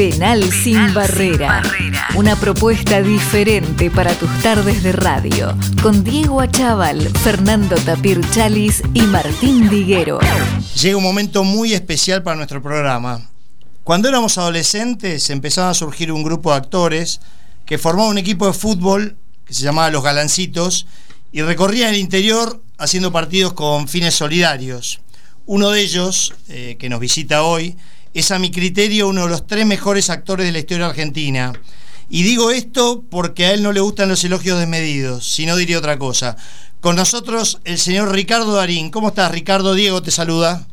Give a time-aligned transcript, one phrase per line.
[0.00, 1.62] Penal, sin, barrera.
[2.14, 5.54] Una propuesta diferente para tus tardes de radio.
[5.82, 10.18] Con Diego Achával, Fernando Tapir Chalis y Martín Diguero.
[10.80, 13.28] Llega un momento muy especial para nuestro programa.
[13.84, 17.20] Cuando éramos adolescentes empezaba a surgir un grupo de actores
[17.66, 20.86] que formaba un equipo de fútbol que se llamaba Los Galancitos
[21.30, 25.02] y recorría el interior haciendo partidos con fines solidarios.
[25.44, 27.76] Uno de ellos, eh, que nos visita hoy,
[28.14, 31.52] es a mi criterio uno de los tres mejores actores de la historia argentina.
[32.08, 35.78] Y digo esto porque a él no le gustan los elogios desmedidos, si no diría
[35.78, 36.36] otra cosa.
[36.80, 38.90] Con nosotros el señor Ricardo Darín.
[38.90, 39.74] ¿Cómo estás, Ricardo?
[39.74, 40.66] Diego te saluda.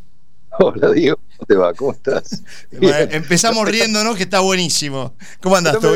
[0.60, 1.18] Hola, Diego.
[1.38, 1.74] ¿Cómo te va?
[1.74, 2.42] ¿Cómo estás?
[2.72, 5.14] empezamos riéndonos, que está buenísimo.
[5.42, 5.94] ¿Cómo andas, tú?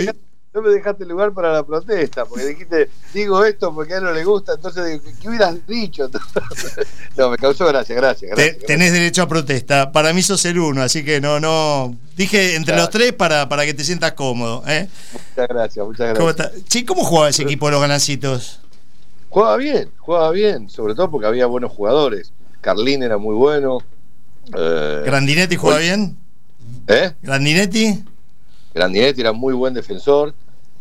[0.54, 4.12] No me dejaste lugar para la protesta, porque dijiste, digo esto porque a él no
[4.12, 6.10] le gusta, entonces, ¿qué hubieras dicho?
[7.18, 8.32] no, me causó gracia, gracias.
[8.32, 9.94] gracias, tenés derecho a protesta.
[9.94, 11.96] Para mí sos el uno, así que no, no.
[12.18, 14.64] Dije entre los tres para, para que te sientas cómodo.
[14.68, 14.90] ¿eh?
[15.14, 16.52] Muchas gracias, muchas gracias.
[16.76, 18.60] ¿Cómo, ¿cómo jugaba ese equipo de los ganancitos?
[19.30, 22.34] Jugaba bien, jugaba bien, sobre todo porque había buenos jugadores.
[22.60, 23.80] Carlín era muy bueno.
[24.54, 26.18] Eh, ¿Grandinetti jugaba bien?
[26.88, 27.14] ¿Eh?
[27.22, 28.04] ¿Grandinetti?
[28.74, 30.34] Grandinetti era muy buen defensor,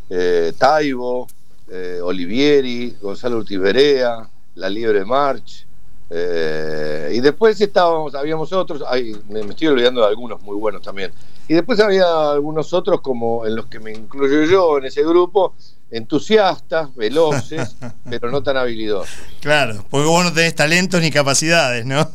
[0.08, 1.26] eh, Taibo,
[1.70, 5.66] eh, Olivieri, Gonzalo Urtiberea, La Liebre March.
[6.12, 8.82] Eh, y después estábamos, habíamos otros,
[9.28, 11.12] me, estoy olvidando de algunos muy buenos también.
[11.46, 15.54] Y después había algunos otros, como en los que me incluyo yo en ese grupo,
[15.90, 17.76] entusiastas, veloces,
[18.10, 19.10] pero no tan habilidosos.
[19.40, 22.08] Claro, porque vos no tenés talentos ni capacidades, ¿no?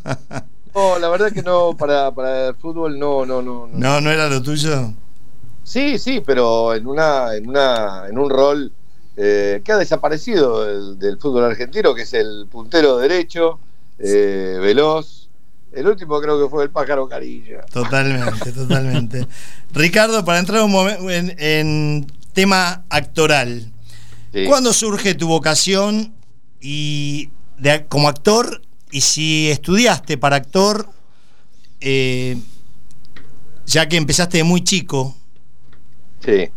[0.76, 3.68] no, la verdad que no, para, para el fútbol no, no, no.
[3.72, 4.94] No, no era lo tuyo.
[5.66, 8.72] Sí, sí, pero en una, en una, en un rol
[9.18, 13.60] eh, que ha desaparecido del, fútbol argentino, que es el puntero derecho,
[13.98, 15.28] eh, veloz.
[15.74, 17.66] El último creo que fue el pájaro Carilla.
[17.66, 19.28] Totalmente, totalmente.
[19.74, 23.72] Ricardo, para entrar un momento en, tema actoral,
[24.48, 26.14] ¿cuándo surge tu vocación
[26.62, 28.62] y de, como actor?
[28.92, 30.90] Y si estudiaste para actor,
[31.82, 32.38] eh,
[33.66, 35.16] ya que empezaste de muy chico,
[36.26, 36.50] Sí,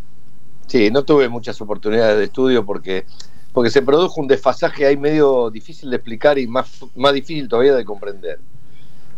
[0.67, 3.05] sí, no tuve muchas oportunidades de estudio porque,
[3.53, 7.75] porque se produjo un desfasaje ahí medio difícil de explicar y más, más difícil todavía
[7.75, 8.41] de comprender.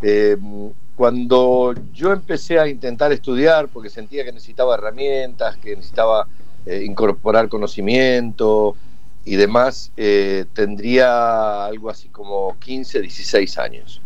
[0.01, 0.35] Eh,
[0.97, 6.27] cuando yo empecé a intentar estudiar, porque sentía que necesitaba herramientas, que necesitaba
[6.65, 8.75] eh, incorporar conocimiento
[9.23, 14.01] y demás, eh, tendría algo así como 15, 16 años.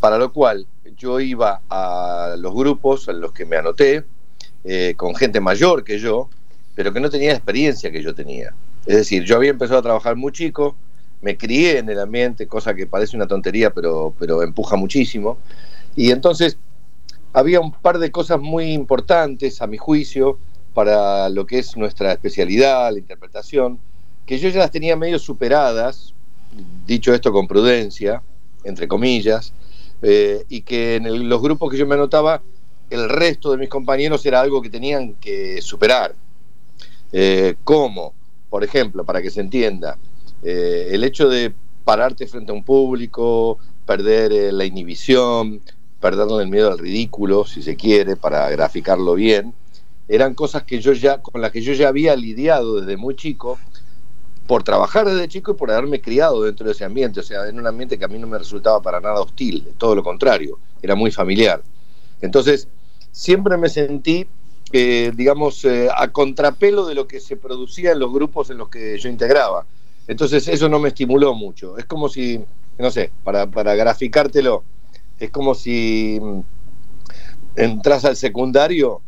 [0.00, 4.04] para lo cual yo iba a los grupos en los que me anoté,
[4.68, 6.28] eh, con gente mayor que yo,
[6.74, 8.52] pero que no tenía la experiencia que yo tenía.
[8.84, 10.74] Es decir, yo había empezado a trabajar muy chico,
[11.22, 15.38] me crié en el ambiente, cosa que parece una tontería, pero, pero empuja muchísimo.
[15.94, 16.58] Y entonces
[17.32, 20.38] había un par de cosas muy importantes, a mi juicio,
[20.74, 23.78] para lo que es nuestra especialidad, la interpretación,
[24.26, 26.12] que yo ya las tenía medio superadas,
[26.86, 28.20] dicho esto con prudencia,
[28.64, 29.52] entre comillas,
[30.02, 32.42] eh, y que en los grupos que yo me anotaba
[32.90, 36.14] el resto de mis compañeros era algo que tenían que superar.
[37.12, 38.14] Eh, ¿Cómo?
[38.48, 39.98] Por ejemplo, para que se entienda,
[40.42, 41.52] eh, el hecho de
[41.84, 45.60] pararte frente a un público, perder eh, la inhibición,
[46.00, 49.54] perder el miedo al ridículo, si se quiere, para graficarlo bien,
[50.08, 53.58] eran cosas que yo ya, con las que yo ya había lidiado desde muy chico,
[54.46, 57.58] por trabajar desde chico y por haberme criado dentro de ese ambiente, o sea, en
[57.58, 60.94] un ambiente que a mí no me resultaba para nada hostil, todo lo contrario, era
[60.94, 61.62] muy familiar.
[62.20, 62.68] Entonces,
[63.16, 64.26] siempre me sentí,
[64.72, 68.68] eh, digamos, eh, a contrapelo de lo que se producía en los grupos en los
[68.68, 69.64] que yo integraba.
[70.06, 71.78] Entonces, eso no me estimuló mucho.
[71.78, 72.44] Es como si,
[72.78, 74.64] no sé, para, para graficártelo,
[75.18, 76.40] es como si mm,
[77.56, 79.00] entras al secundario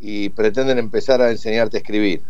[0.00, 2.22] y pretenden empezar a enseñarte a escribir.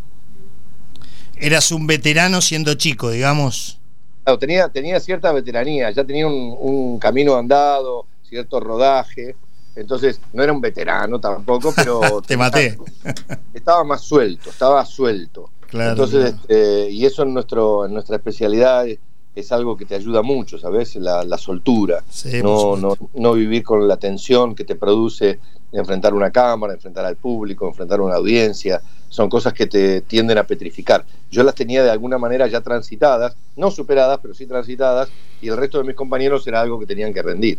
[1.37, 3.79] Eras un veterano siendo chico, digamos.
[4.25, 9.37] Claro, tenía, tenía cierta veteranía, ya tenía un, un camino andado, cierto rodaje,
[9.77, 12.23] entonces, no era un veterano tampoco, pero.
[12.27, 12.79] Te maté.
[13.55, 15.51] Estaba más suelto, estaba suelto.
[15.69, 20.23] Claro, Entonces, este, y eso en, nuestro, en nuestra especialidad es, algo que te ayuda
[20.23, 20.95] mucho, ¿sabes?
[20.97, 22.05] La, soltura.
[22.43, 25.41] no, no, no vivir con la tensión que te produce
[25.73, 28.81] enfrentar una cámara, enfrentar al público, enfrentar una audiencia.
[29.09, 31.05] Son cosas que te tienden a petrificar.
[31.31, 35.09] Yo las tenía de alguna manera ya transitadas, no superadas, pero sí transitadas,
[35.43, 37.59] y el resto de mis compañeros era algo que tenían que rendir.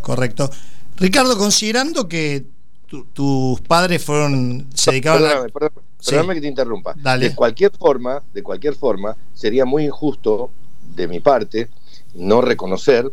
[0.00, 0.50] Correcto.
[0.96, 2.46] Ricardo, considerando que
[3.12, 5.50] tus padres fueron se dedicaban perdóname,
[5.98, 6.94] perdóname, que te interrumpa.
[7.18, 10.50] De cualquier forma, de cualquier forma, sería muy injusto
[10.94, 11.68] de mi parte
[12.14, 13.10] no reconocer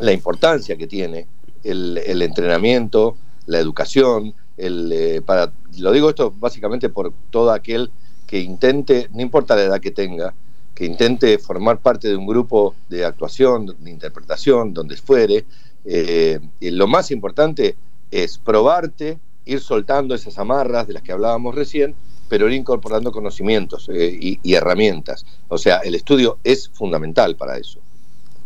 [0.00, 1.26] la importancia que tiene
[1.62, 3.16] el, entrenamiento,
[3.46, 7.90] la educación, el, eh, para, lo digo esto básicamente por todo aquel
[8.26, 10.34] que intente, no importa la edad que tenga,
[10.74, 15.44] que intente formar parte de un grupo de actuación, de interpretación, donde fuere,
[15.84, 17.76] eh, lo más importante
[18.10, 21.94] es probarte, ir soltando esas amarras de las que hablábamos recién,
[22.28, 25.24] pero ir incorporando conocimientos eh, y, herramientas.
[25.48, 27.80] O sea, el estudio es fundamental para eso.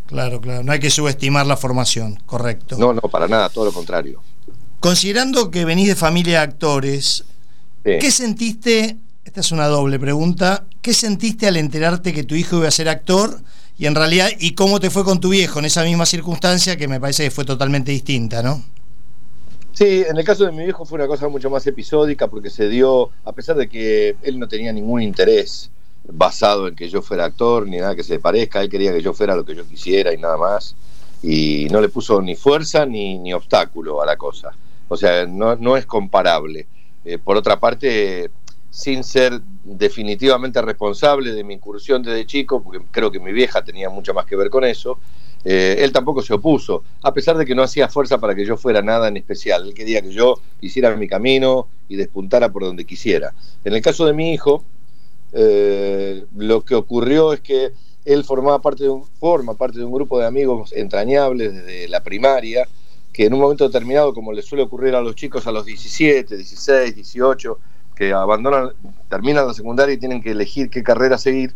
[0.07, 2.77] Claro, claro, no hay que subestimar la formación, correcto.
[2.77, 4.21] No, no, para nada, todo lo contrario.
[4.79, 7.25] Considerando que venís de familia de actores,
[7.83, 8.97] ¿qué sentiste?
[9.23, 10.65] Esta es una doble pregunta.
[10.81, 13.39] ¿Qué sentiste al enterarte que tu hijo iba a ser actor?
[13.79, 16.89] Y en realidad, ¿y cómo te fue con tu viejo en esa misma circunstancia que
[16.89, 18.61] me parece que fue totalmente distinta, ¿no?
[19.71, 22.67] Sí, en el caso de mi viejo fue una cosa mucho más episódica porque se
[22.67, 25.71] dio, a pesar de que él no tenía ningún interés
[26.03, 29.13] basado en que yo fuera actor ni nada que se parezca, él quería que yo
[29.13, 30.75] fuera lo que yo quisiera y nada más,
[31.23, 34.51] y no le puso ni fuerza ni, ni obstáculo a la cosa.
[34.89, 36.67] O sea, no, no es comparable.
[37.05, 38.29] Eh, por otra parte,
[38.69, 43.89] sin ser definitivamente responsable de mi incursión desde chico, porque creo que mi vieja tenía
[43.89, 44.99] mucho más que ver con eso,
[45.45, 48.57] eh, él tampoco se opuso, a pesar de que no hacía fuerza para que yo
[48.57, 49.67] fuera nada en especial.
[49.67, 53.33] Él quería que yo hiciera mi camino y despuntara por donde quisiera.
[53.63, 54.63] En el caso de mi hijo,
[55.31, 57.71] eh, lo que ocurrió es que
[58.05, 62.01] él formaba parte de un, forma parte de un grupo de amigos entrañables desde la
[62.01, 62.67] primaria,
[63.13, 66.35] que en un momento determinado, como le suele ocurrir a los chicos a los 17,
[66.35, 67.59] 16, 18,
[67.99, 68.71] que abandonan,
[69.09, 71.53] terminan la secundaria y tienen que elegir qué carrera seguir,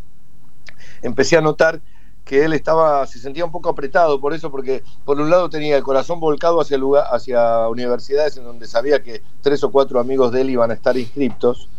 [1.01, 1.79] empecé a notar
[2.25, 5.77] que él estaba, se sentía un poco apretado por eso, porque por un lado tenía
[5.77, 10.33] el corazón volcado hacia, lugar, hacia universidades en donde sabía que tres o cuatro amigos
[10.33, 11.69] de él iban a estar inscriptos,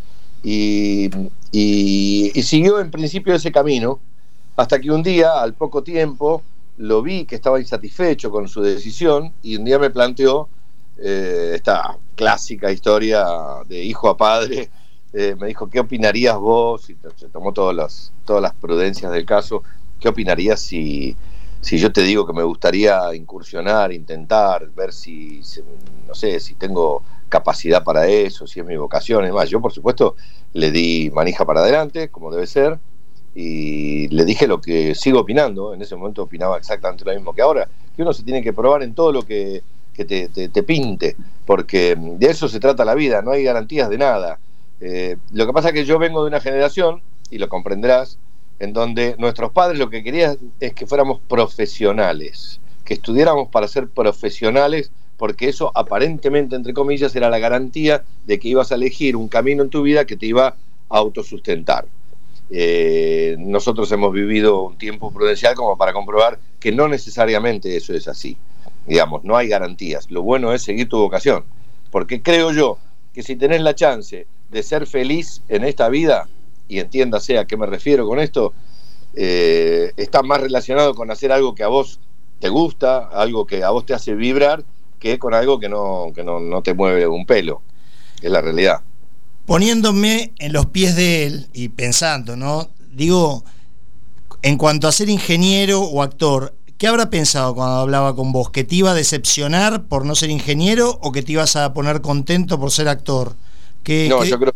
[0.43, 1.11] y,
[1.53, 4.01] y, siguió en principio ese camino,
[4.57, 6.43] hasta que un día, al poco tiempo,
[6.79, 10.49] lo vi que estaba insatisfecho con su decisión, y un día me planteó
[10.99, 13.25] eh, esta clásica historia
[13.67, 14.71] de hijo a padre,
[15.13, 16.91] eh, me dijo, ¿qué opinarías vos?
[16.91, 19.63] Y se tomó todas las, todas las prudencias del caso
[20.05, 21.17] ¿Qué opinarías si,
[21.63, 25.41] si yo te digo que me gustaría incursionar, intentar, ver si,
[26.07, 29.23] no sé, si tengo capacidad para eso, si es mi vocación?
[29.23, 30.17] Además, yo por supuesto
[30.53, 32.79] le di manija para adelante, como debe ser,
[33.35, 37.41] y le dije lo que sigo opinando, en ese momento opinaba exactamente lo mismo que
[37.41, 37.67] ahora,
[37.97, 39.63] que uno se tiene que probar en todo lo que,
[39.95, 41.15] te, pinte,
[41.47, 44.39] porque de eso se trata la vida, no hay garantías de nada.
[44.81, 48.19] Eh, lo que pasa es que yo vengo de una generación, y lo comprenderás,
[48.59, 53.89] en donde nuestros padres lo que querían es que fuéramos profesionales, que estudiáramos para ser
[53.89, 59.29] profesionales, porque eso aparentemente, entre comillas, era la garantía de que ibas a elegir un
[59.29, 60.57] camino en tu vida que te iba a
[60.89, 61.87] autosustentar.
[62.51, 68.07] Eh, nosotros hemos vivido un tiempo prudencial como para comprobar que no necesariamente eso es
[68.07, 68.37] así.
[68.87, 70.11] Digamos, no hay garantías.
[70.11, 71.45] Lo bueno es seguir tu vocación.
[71.91, 72.79] Porque creo yo
[73.13, 76.29] que si tenés la chance de ser feliz en esta vida,
[76.69, 78.53] y entiéndase a qué me refiero con esto,
[79.15, 82.01] eh, está más relacionado con hacer algo que a vos
[82.41, 84.65] te gusta, algo que a vos te hace vibrar,
[84.99, 87.63] que con algo que no, que no, no te mueve un pelo.
[88.21, 88.81] Es la realidad.
[89.47, 92.71] Poniéndome en los pies de él y pensando, ¿no?
[92.93, 93.45] Digo,
[94.43, 98.51] en cuanto a ser ingeniero o actor, ¿qué habrá pensado cuando hablaba con vos?
[98.51, 102.01] ¿Que te iba a decepcionar por no ser ingeniero o que te ibas a poner
[102.01, 103.35] contento por ser actor?
[104.09, 104.55] no, yo creo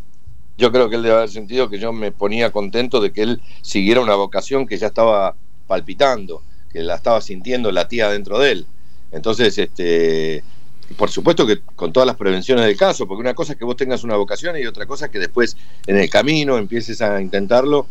[0.59, 3.41] yo creo que él debe haber sentido que yo me ponía contento de que él
[3.63, 5.37] siguiera una vocación que ya estaba
[5.69, 8.67] palpitando, que la estaba sintiendo la tía dentro de él.
[9.13, 10.43] Entonces, este,
[10.97, 13.77] por supuesto que con todas las prevenciones del caso, porque una cosa es que vos
[13.77, 15.57] tengas una vocación y otra cosa es que después
[15.87, 17.87] en el camino empieces a intentarlo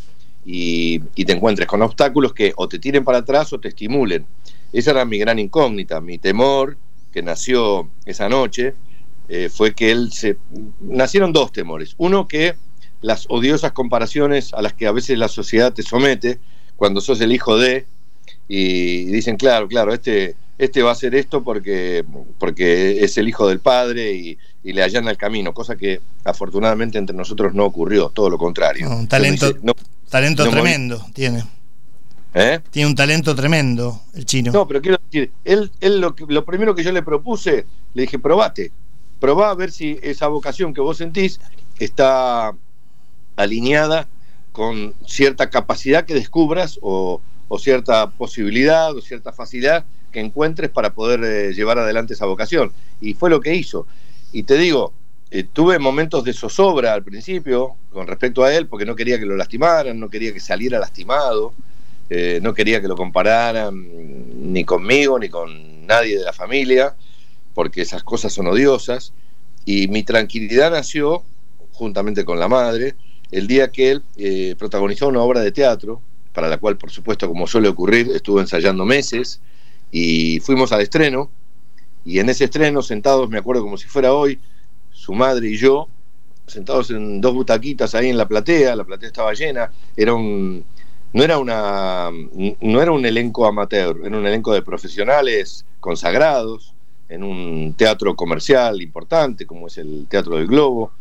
[0.50, 4.26] y, te encuentres con obstáculos que o te tiren para atrás o te estimulen.
[4.72, 6.78] Esa era mi gran incógnita, mi temor
[7.12, 8.74] que nació esa noche
[9.28, 10.38] eh, fue que él se...
[10.80, 11.96] Nacieron dos temores.
[11.98, 12.56] Uno, que
[13.02, 16.40] las odiosas comparaciones a las que a veces la sociedad te somete
[16.78, 17.86] cuando sos el hijo de,
[18.48, 22.06] y dicen, claro, claro, este, este va a hacer esto porque,
[22.40, 27.16] porque es el hijo del padre y, le allana el camino, cosa que afortunadamente entre
[27.16, 28.90] nosotros no ocurrió, todo lo contrario.
[28.90, 29.56] un talento,
[30.10, 31.46] talento tremendo tiene.
[32.34, 32.60] ¿Eh?
[32.70, 34.52] Tiene un talento tremendo el chino.
[34.52, 38.20] No, pero quiero decir, él, él lo, lo primero que yo le propuse, le dije,
[38.20, 38.72] probate,
[39.22, 41.40] probá a ver si esa vocación que vos sentís
[41.80, 42.54] está
[43.38, 44.08] alineada
[44.52, 47.22] con cierta capacidad que descubras o,
[47.58, 52.72] cierta posibilidad o cierta facilidad que encuentres para poder eh, llevar adelante esa vocación.
[53.02, 53.88] Y fue lo que hizo.
[54.32, 54.94] Y te digo,
[55.32, 59.26] eh, tuve momentos de zozobra al principio con respecto a él, porque no quería que
[59.26, 61.54] lo lastimaran, no quería que saliera lastimado,
[62.10, 66.96] eh, no quería que lo compararan ni conmigo ni con nadie de la familia
[67.54, 69.14] porque esas cosas son odiosas.
[69.66, 71.24] Y mi tranquilidad nació,
[71.74, 72.96] juntamente con la madre,
[73.32, 76.02] el día que él protagonizó una obra de teatro,
[76.38, 79.42] para la cual, por supuesto, como suele ocurrir, estuvo ensayando meses,
[79.92, 81.32] y fuimos al estreno,
[82.06, 84.40] y en ese estreno, sentados, me acuerdo como si fuera hoy,
[84.92, 85.88] su madre y yo,
[86.46, 90.64] sentados en dos butaquitas ahí en la platea, la platea estaba llena, era un,
[91.12, 92.12] no era una
[92.62, 96.72] no era un elenco amateur, era un elenco de profesionales consagrados
[97.10, 100.92] en un teatro comercial importante como es el Teatro del Globo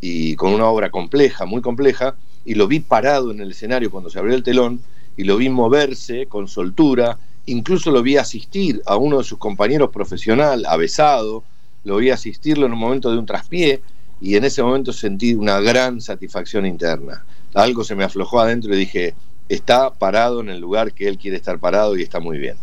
[0.00, 2.14] y con una obra compleja, muy compleja,
[2.46, 4.80] y lo vi parado en el escenario cuando se abrió el telón
[5.16, 9.90] y lo vi moverse con soltura, incluso lo vi asistir a uno de sus compañeros
[9.90, 11.42] profesional, avesado,
[11.84, 13.82] lo vi asistirlo en un momento de un traspié
[14.20, 17.24] y en ese momento sentí una gran satisfacción interna.
[17.52, 19.14] Algo se me aflojó adentro y dije,
[19.48, 22.56] está parado en el lugar que él quiere estar parado y está muy bien.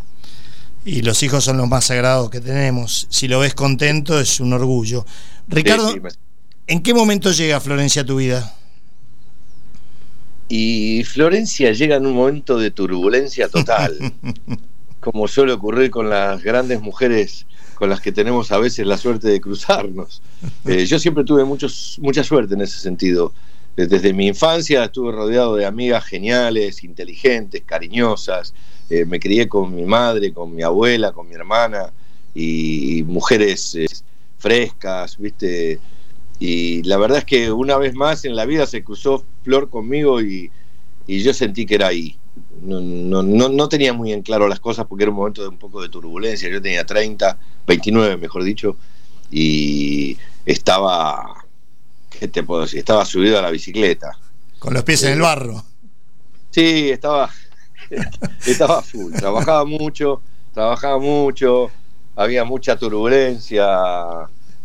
[0.86, 3.08] Y los hijos son los más sagrados que tenemos.
[3.10, 5.06] Si lo ves contento es un orgullo.
[5.48, 5.94] Ricardo,
[6.68, 8.54] ¿en qué momento llega Florencia a tu vida?
[10.56, 13.98] Y Florencia llega en un momento de turbulencia total,
[15.00, 19.30] como suele ocurrir con las grandes mujeres con las que tenemos a veces la suerte
[19.30, 20.22] de cruzarnos.
[20.68, 23.34] Eh, yo siempre tuve muchos, mucha suerte en ese sentido.
[23.76, 28.54] Desde mi infancia estuve rodeado de amigas geniales, inteligentes, cariñosas.
[28.92, 31.92] Eh, me crié con mi madre, con mi abuela, con mi hermana
[32.36, 33.88] y, mujeres eh,
[34.38, 35.80] frescas, ¿viste?
[36.46, 40.22] Y la verdad es que una vez más en la vida se cruzó Flor conmigo
[40.22, 40.52] y,
[41.08, 42.18] yo sentí que era ahí.
[42.62, 45.58] No, no, no, tenía muy en claro las cosas porque era un momento de un
[45.58, 46.50] poco de turbulencia.
[46.50, 48.76] Yo tenía 30, 29 mejor dicho,
[49.32, 51.46] y estaba
[52.10, 52.80] ¿qué te puedo decir?
[52.80, 54.20] Estaba subido a la bicicleta.
[54.60, 55.64] Con los pies en el barro.
[56.50, 57.30] Sí, estaba,
[58.46, 59.14] estaba full.
[59.14, 60.22] Trabajaba mucho,
[60.54, 61.72] trabajaba mucho,
[62.18, 63.66] había mucha turbulencia.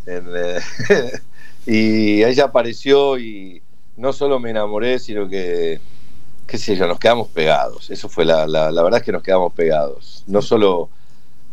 [0.06, 0.61] Eh,
[1.70, 3.60] y ella apareció y
[3.98, 5.78] no solo me enamoré, sino que,
[6.46, 7.90] qué sé yo, nos quedamos pegados.
[7.90, 10.25] Eso fue la, la, la verdad es que nos quedamos pegados.
[10.26, 10.88] No solo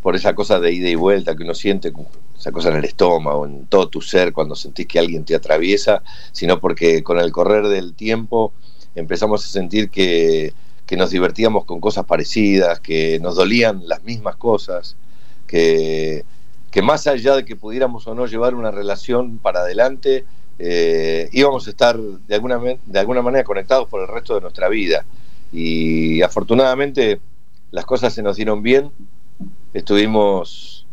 [0.00, 1.92] por esa cosa de ida y vuelta que uno siente
[2.38, 6.02] esa cosa en el estómago, en todo tu ser cuando sentís que alguien te atraviesa,
[6.32, 8.54] sino porque con el correr del tiempo
[8.94, 10.54] empezamos a sentir que,
[10.96, 14.96] nos divertíamos con cosas parecidas, que nos dolían las mismas cosas,
[15.46, 16.24] que,
[16.76, 20.26] que más allá de que pudiéramos o no llevar una relación para adelante,
[20.58, 24.68] eh, íbamos a estar de alguna, de alguna manera conectados por el resto de nuestra
[24.68, 25.06] vida.
[25.54, 27.18] Y afortunadamente
[27.70, 28.90] las cosas se nos dieron bien,
[29.72, 30.86] estuvimos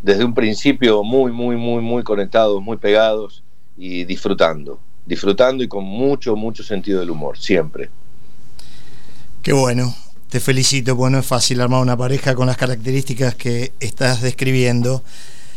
[0.00, 3.44] desde un principio muy, muy, muy, muy conectados, muy pegados
[3.76, 7.90] y disfrutando, disfrutando y con mucho, mucho sentido del humor, siempre.
[9.42, 9.94] Qué bueno,
[10.36, 15.02] te felicito, porque no es fácil armar una pareja con las características que estás describiendo.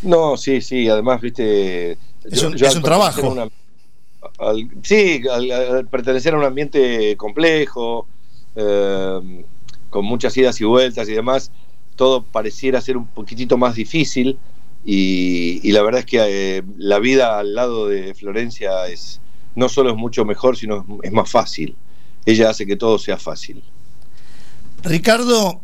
[0.04, 1.98] No, sí, sí, además, viste...
[2.24, 3.50] Es un, es un trabajo.
[4.84, 8.08] sí, al, pertenecer a un ambiente complejo,
[8.56, 9.44] eh,
[9.90, 11.52] con muchas idas y vueltas y demás,
[11.98, 14.38] todo pareciera ser un poquitito más difícil
[14.86, 19.20] y, la verdad es que eh, la vida al lado de Florencia es
[19.56, 21.76] no solo es mucho mejor, sino es más fácil.
[22.26, 23.62] Ella hace que todo sea fácil.
[24.84, 25.62] Ricardo,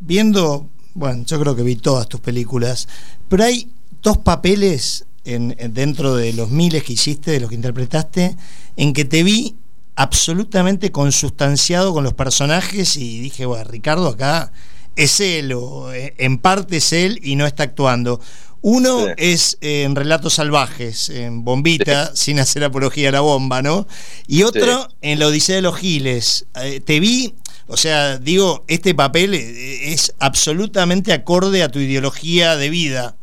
[0.00, 2.88] viendo, bueno, yo creo que vi todas tus películas,
[3.28, 3.70] pero hay
[4.02, 8.36] dos papeles en, dentro de los miles que hiciste, de los que interpretaste,
[8.76, 9.56] en que te vi
[9.96, 14.52] absolutamente consustanciado con los personajes y dije, bueno, Ricardo acá
[14.96, 18.20] es él, o eh, en parte es él y no está actuando.
[18.66, 23.86] Uno es eh, en Relatos Salvajes, en Bombita, sin hacer apología a la bomba, ¿no?
[24.26, 26.46] Y otro en La Odisea de los Giles.
[26.54, 27.34] Eh, te vi,
[27.66, 33.16] o sea, digo, este papel es absolutamente acorde a tu ideología de vida.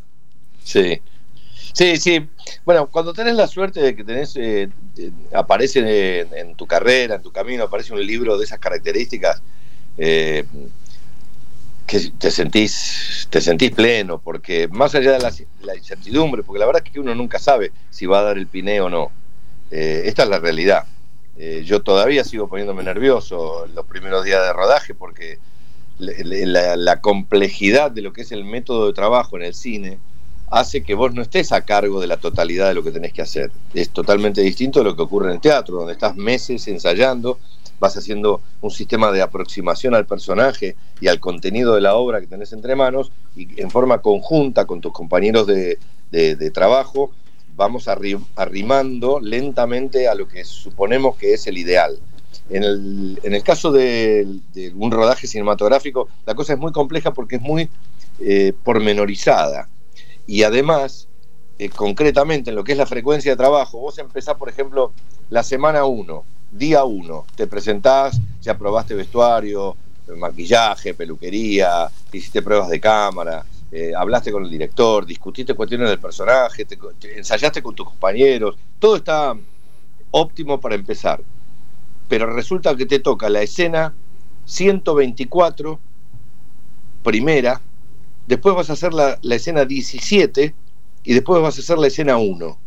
[0.64, 1.02] Sí.
[1.74, 2.28] Sí, sí.
[2.66, 4.36] Bueno, cuando tenés la suerte de que tenés,
[5.34, 9.42] aparece en, tu carrera, en tu camino, aparece un libro de esas características,
[11.92, 16.84] que te sentís, te sentís pleno, porque más allá de la, incertidumbre, porque la verdad
[16.86, 19.12] es que uno nunca sabe si va a dar el piné o no.
[19.72, 20.86] Eh, esta es la realidad.
[21.38, 25.40] Eh, yo todavía sigo poniéndome nervioso los primeros días de rodaje porque
[25.98, 30.00] la, complejidad de lo que es el método de trabajo en el cine
[30.50, 33.22] hace que vos no estés a cargo de la totalidad de lo que tenés que
[33.22, 33.52] hacer.
[33.74, 37.38] Es totalmente distinto a lo que ocurre en el teatro, donde estás meses ensayando
[37.82, 42.28] vas haciendo un sistema de aproximación al personaje y al contenido de la obra que
[42.28, 45.80] tenés entre manos y en forma conjunta con tus compañeros de,
[46.54, 47.12] trabajo
[47.56, 52.00] vamos arrimando lentamente a lo que suponemos que es el ideal.
[52.50, 54.28] En el, caso de,
[54.76, 57.70] un rodaje cinematográfico, la cosa es muy compleja porque es muy
[58.20, 59.70] eh, pormenorizada
[60.28, 61.08] y además
[61.60, 64.92] eh, concretamente en lo que es la frecuencia de trabajo, vos empezás, por ejemplo,
[65.30, 69.78] la semana 1, día 1, te presentás, ya probaste vestuario,
[70.18, 76.68] maquillaje, peluquería, hiciste pruebas de cámara, eh, hablaste con el director, discutiste cuestiones del personaje,
[77.16, 79.36] ensayaste con tus compañeros, todo está
[80.12, 81.22] óptimo para empezar.
[82.10, 83.94] Pero resulta que te toca la escena
[84.44, 85.80] 124,
[87.04, 87.62] primera,
[88.28, 90.54] después vas a hacer la, escena 17
[91.04, 92.58] y después vas a hacer la escena 1.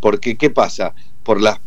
[0.00, 0.94] Porque, ¿qué pasa?
[1.22, 1.60] Por las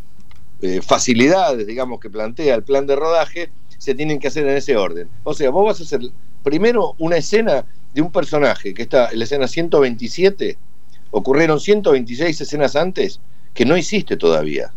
[0.62, 4.75] eh, facilidades, digamos, que plantea el plan de rodaje, se tienen que hacer en ese
[4.75, 5.08] orden.
[5.24, 6.01] O sea, vos vas a hacer
[6.44, 10.58] primero una escena de un personaje que está en la escena 127,
[11.12, 13.19] ocurrieron 126 escenas antes
[13.53, 14.72] que no hiciste todavía.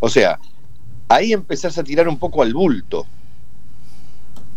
[0.00, 0.38] O sea,
[1.08, 3.06] ahí empezás a tirar un poco al bulto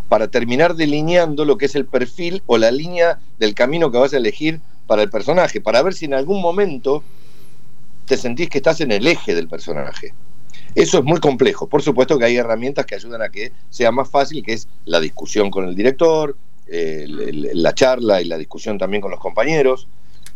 [0.10, 4.14] para terminar delineando lo que es el perfil o la línea del camino que vas
[4.14, 7.04] a elegir para el personaje, para ver si en algún momento
[8.06, 10.14] te sentís que estás en el eje del personaje.
[10.76, 11.68] Eso es muy complejo.
[11.68, 15.00] Por supuesto que hay herramientas que ayudan a que sea más fácil, que es la
[15.00, 19.88] discusión con el director, la charla y la discusión también con los compañeros,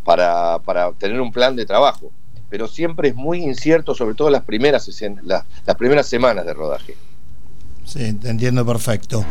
[0.04, 2.12] para, tener un plan de trabajo.
[2.50, 4.90] Pero siempre es muy incierto, sobre todo las primeras,
[5.24, 6.96] las, las primeras semanas de rodaje.
[7.86, 9.24] Sí, te entiendo perfecto.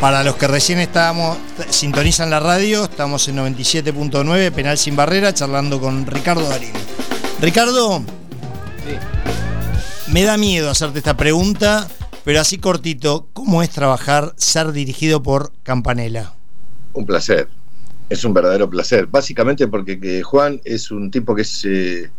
[0.00, 1.38] Para los que recién estábamos,
[1.70, 6.72] sintonizan la radio, estamos en 97.9, Penal Sin Barrera, charlando con Ricardo Darín.
[7.40, 8.02] Ricardo,
[10.14, 11.88] me da miedo hacerte esta pregunta,
[12.24, 16.34] pero así cortito, ¿cómo es trabajar, ser dirigido por Campanella?
[16.92, 17.48] Un placer,
[18.08, 21.64] es un verdadero placer, básicamente porque Juan es un tipo que es...
[21.64, 22.12] Eh,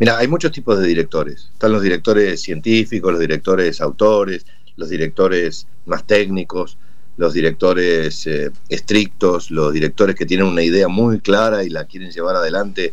[0.00, 5.68] mira, hay muchos tipos de directores, están los directores científicos, los directores autores, los directores
[5.84, 6.78] más técnicos,
[7.16, 12.10] los directores eh, estrictos, los directores que tienen una idea muy clara y la quieren
[12.10, 12.92] llevar adelante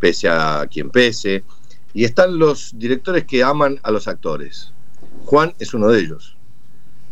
[0.00, 1.44] pese a quien pese.
[1.94, 4.72] Y están los directores que aman a los actores.
[5.24, 6.36] Juan es uno de ellos.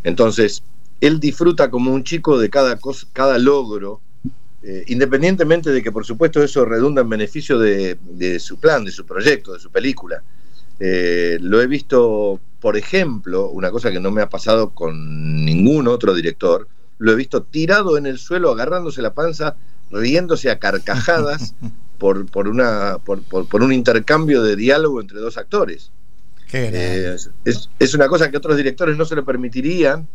[0.03, 0.63] Entonces,
[1.01, 4.01] él disfruta como un chico de cada, cosa, cada logro,
[4.63, 7.97] eh, independientemente de que por supuesto eso redunda en beneficio de,
[8.39, 10.23] su plan, de su proyecto, de su película.
[10.79, 15.87] Eh, lo he visto por ejemplo, una cosa que no me ha pasado con ningún
[15.87, 16.67] otro director,
[16.99, 19.55] lo he visto tirado en el suelo, agarrándose la panza,
[19.89, 21.55] riéndose a carcajadas
[22.01, 25.91] por, por, una, por, un intercambio de diálogo entre dos actores.
[26.51, 30.07] Eh, es, es, una cosa que otros directores no se lo permitirían,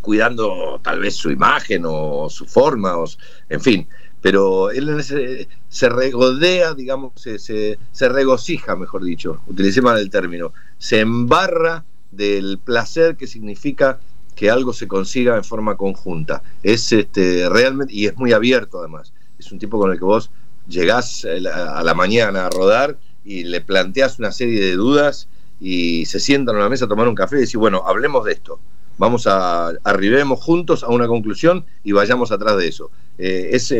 [0.00, 3.04] cuidando tal vez su imagen o su forma, o,
[3.50, 3.86] en fin
[4.22, 11.84] pero él se, regodea, digamos, se, regocija, mejor dicho, utilicé mal el término, se embarra
[12.10, 14.00] del placer que significa
[14.34, 16.42] que algo se consiga en forma conjunta.
[16.62, 20.30] Es este, realmente, y es muy abierto además, es un tipo con el que vos
[20.68, 25.28] llegás a la mañana a rodar y le planteás una serie de dudas
[25.60, 28.32] y se sientan a la mesa a tomar un café y decís, bueno, hablemos de
[28.32, 28.60] esto
[28.98, 32.90] vamos a arribemos juntos a una conclusión y vayamos atrás de eso.
[33.18, 33.70] Eh, es,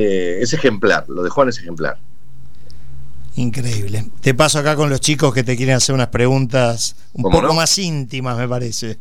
[0.52, 1.98] ejemplar, lo de Juan es ejemplar.
[3.36, 4.06] Increíble.
[4.20, 7.76] Te paso acá con los chicos que te quieren hacer unas preguntas un poco más
[7.78, 8.98] íntimas, me parece.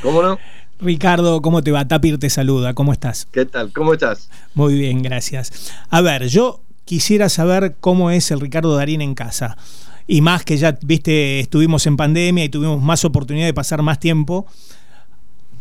[0.00, 0.38] ¿Cómo no?
[0.80, 1.86] Ricardo, ¿cómo te va?
[1.86, 3.26] Tapir te saluda, ¿cómo estás?
[3.32, 3.72] ¿Qué tal?
[3.72, 4.28] ¿Cómo estás?
[4.54, 5.72] Muy bien, gracias.
[5.88, 9.56] A ver, yo quisiera saber cómo es el Ricardo Darín en casa.
[10.06, 13.98] Y más que ya, viste, estuvimos en pandemia y tuvimos más oportunidad de pasar más
[13.98, 14.46] tiempo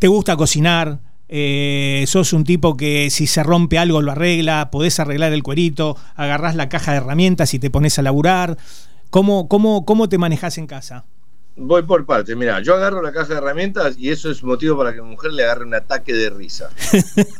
[0.03, 4.99] te gusta cocinar, eh, sos un tipo que si se rompe algo lo arregla, podés
[4.99, 8.57] arreglar el cuerito, agarrás la caja de herramientas y te pones a laburar.
[9.09, 11.05] ¿Cómo, cómo, cómo te manejas en casa?
[11.55, 14.93] Voy por parte, mira, yo agarro la caja de herramientas y eso es motivo para
[14.93, 16.69] que mi mujer le agarre un ataque de risa.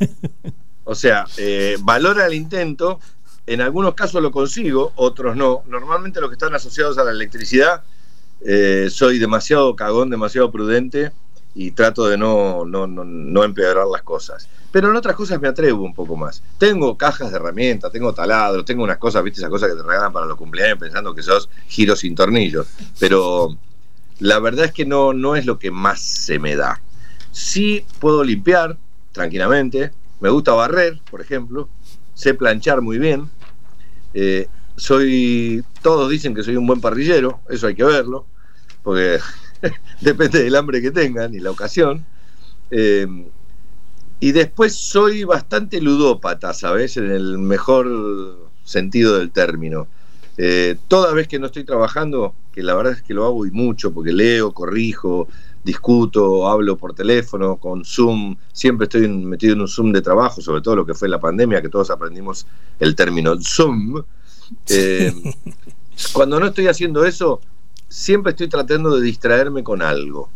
[0.85, 3.01] o sea, eh, valora el intento,
[3.45, 5.63] en algunos casos lo consigo, otros no.
[5.67, 7.84] Normalmente los que están asociados a la electricidad,
[8.41, 11.12] eh, soy demasiado cagón, demasiado prudente
[11.56, 14.47] y trato de no, no, no, empeorar las cosas.
[14.71, 16.41] Pero en otras cosas me atrevo un poco más.
[16.58, 20.12] Tengo cajas de herramientas, tengo taladros, tengo unas cosas, viste, esas cosas que te regalan
[20.12, 22.67] para los cumpleaños pensando que sos giros sin tornillos.
[22.99, 23.56] Pero
[24.19, 26.82] la verdad es que no, no es lo que más se me da.
[27.32, 28.77] Sí puedo limpiar
[29.12, 31.69] tranquilamente, me gusta barrer, por ejemplo,
[32.13, 33.30] sé planchar muy bien.
[34.13, 38.28] Eh, soy, todos dicen que soy un buen parrillero, eso hay que verlo,
[38.82, 39.19] porque
[40.02, 42.06] depende del hambre que tengan y la ocasión.
[42.71, 43.08] Eh,
[44.19, 46.95] y después soy bastante ludópata, ¿sabes?
[46.97, 49.88] En el mejor sentido del término.
[50.38, 53.52] Eh, toda vez que no estoy trabajando, que la verdad es que lo hago y
[53.52, 55.28] mucho, porque leo, corrijo,
[55.63, 60.62] discuto, hablo por teléfono, con Zoom, siempre estoy metido en un Zoom de trabajo, sobre
[60.62, 62.45] todo lo que fue la pandemia, que todos aprendimos
[62.80, 64.04] el término Zoom.
[64.69, 65.13] Eh,
[66.12, 67.39] cuando no estoy haciendo eso,
[67.88, 70.30] siempre estoy tratando de distraerme con algo,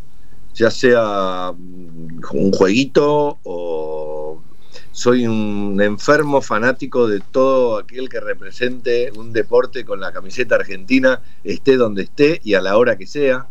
[0.54, 4.42] ya sea mm, un jueguito o
[4.92, 11.22] soy un enfermo fanático de todo aquel que represente un deporte con la camiseta argentina,
[11.44, 13.48] esté donde esté y a la hora que sea.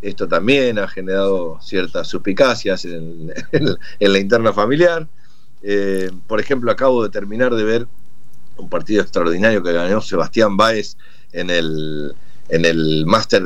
[0.00, 3.32] Esto también ha generado ciertas suspicacias en,
[4.00, 5.06] la interna familiar.
[5.62, 7.86] Eh, por ejemplo, acabo de terminar de ver
[8.56, 10.96] un partido extraordinario que ganó Sebastián Báez
[11.32, 12.12] en el,
[12.48, 13.42] en el máster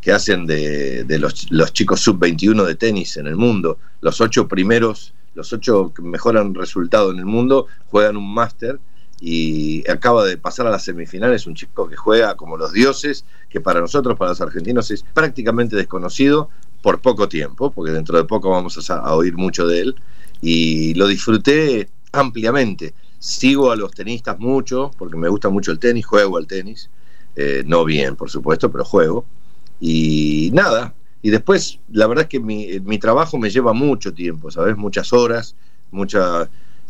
[0.00, 3.78] que hacen de, los, chicos sub-21 de tenis en el mundo.
[4.00, 8.78] Los ocho primeros los ocho que mejoran resultado en el mundo juegan un máster
[9.24, 13.60] y acaba de pasar a las semifinales un chico que juega como los dioses, que
[13.60, 16.50] para nosotros, para los argentinos, es prácticamente desconocido
[16.82, 19.94] por poco tiempo, porque dentro de poco vamos a, oír mucho de él,
[20.40, 22.94] y lo disfruté ampliamente.
[23.20, 26.90] Sigo a los tenistas mucho, porque me gusta mucho el tenis, juego al tenis,
[27.36, 29.24] eh, no bien, por supuesto, pero juego.
[29.78, 34.50] Y nada, y después, la verdad es que mi, mi trabajo me lleva mucho tiempo,
[34.50, 34.76] ¿sabes?
[34.76, 35.54] Muchas horas,
[35.92, 36.48] muchas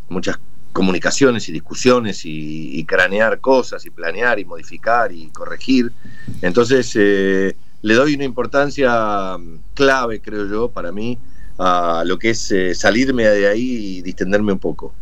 [0.08, 0.38] muchas
[0.72, 5.92] comunicaciones y discusiones y, cranear cosas y planear y modificar y corregir.
[6.40, 9.36] Entonces, eh, le doy una importancia
[9.74, 11.18] clave, creo yo, para mí,
[11.58, 14.94] a lo que es eh, salirme de ahí y distenderme un poco.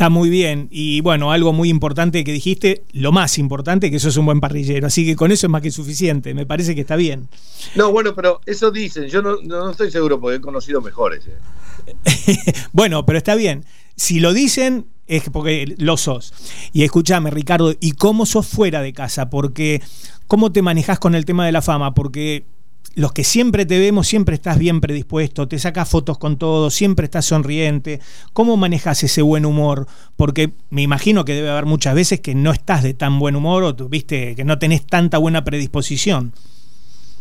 [0.00, 0.68] Está muy bien.
[0.70, 4.40] Y bueno, algo muy importante que dijiste, lo más importante, que eso es un buen
[4.40, 4.86] parrillero.
[4.86, 6.32] Así que con eso es más que suficiente.
[6.32, 7.28] Me parece que está bien.
[7.74, 9.08] No, bueno, pero eso dicen.
[9.08, 11.24] Yo no, estoy seguro porque he conocido mejores.
[11.26, 12.36] Eh.
[12.72, 13.66] bueno, pero está bien.
[14.00, 16.32] Si lo dicen, es porque lo sos.
[16.72, 19.28] Y escúchame, Ricardo, ¿y cómo sos fuera de casa?
[19.28, 19.82] Porque,
[20.26, 21.92] ¿cómo te manejas con el tema de la fama?
[21.92, 22.46] Porque
[22.94, 27.04] los que siempre te vemos, siempre estás bien predispuesto, te sacas fotos con todo, siempre
[27.04, 28.00] estás sonriente.
[28.32, 29.86] ¿Cómo manejas ese buen humor?
[30.16, 33.64] Porque me imagino que debe haber muchas veces que no estás de tan buen humor
[33.64, 36.32] o viste que no tenés tanta buena predisposición.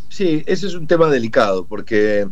[0.07, 2.29] Sí, ese es un tema delicado porque,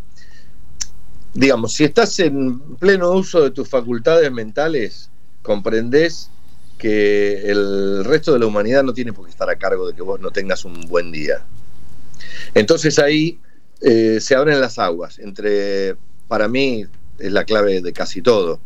[1.38, 5.12] digamos, si estás en pleno uso de tus facultades mentales,
[5.44, 6.32] comprendés
[6.80, 10.02] que el resto de la humanidad no tiene por qué estar a cargo de que
[10.02, 11.46] vos no tengas un buen día.
[12.56, 13.40] Entonces ahí
[13.82, 15.20] eh, se abren las aguas.
[15.20, 15.96] Entre,
[16.28, 16.88] para mí,
[17.20, 18.60] es la clave de casi todo.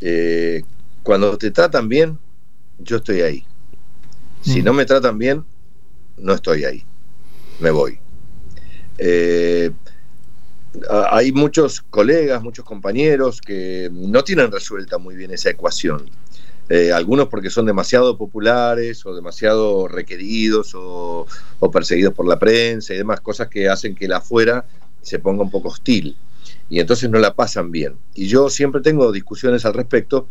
[0.00, 0.62] Eh,
[1.02, 2.18] cuando te tratan bien,
[2.78, 3.44] yo estoy ahí.
[4.40, 4.64] Si mm.
[4.64, 5.44] no me tratan bien,
[6.16, 6.84] no estoy ahí.
[7.60, 7.98] Me voy.
[8.96, 9.72] Eh,
[11.10, 16.10] hay muchos colegas, muchos compañeros que no tienen resuelta muy bien esa ecuación.
[16.70, 21.26] Eh, algunos porque son demasiado populares o demasiado requeridos o,
[21.70, 24.64] perseguidos por la prensa y demás, cosas que hacen que la afuera
[25.02, 26.16] se ponga un poco hostil
[26.70, 27.96] y entonces no la pasan bien.
[28.14, 30.26] Y yo siempre tengo discusiones al respecto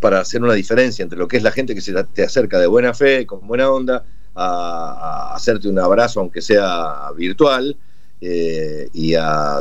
[0.00, 2.66] para hacer una diferencia entre lo que es la gente que se te acerca de
[2.66, 7.76] buena fe, con buena onda, a, hacerte un abrazo, aunque sea virtual,
[8.20, 9.60] eh, y a,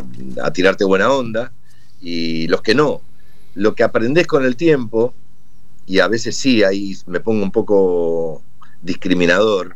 [0.54, 1.52] tirarte buena onda,
[2.02, 3.02] y los que no.
[3.56, 5.14] Lo que aprendes con el tiempo
[5.86, 8.42] y a veces sí, ahí me pongo un poco
[8.82, 9.76] discriminador,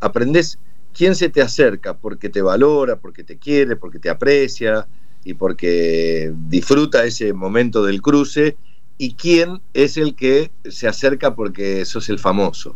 [0.00, 0.58] aprendes
[0.94, 4.86] quién se te acerca porque te valora, porque te quiere, porque te aprecia
[5.24, 8.56] y porque disfruta ese momento del cruce
[8.98, 12.74] y quién es el que se acerca porque sos el famoso.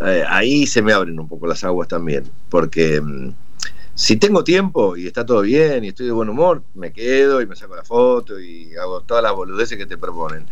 [0.00, 3.30] Eh, ahí se me abren un poco las aguas también, porque mm,
[3.98, 7.46] si tengo tiempo y está todo bien y estoy de buen humor, me quedo y
[7.46, 10.46] me saco la foto y hago todas las boludeces que te proponen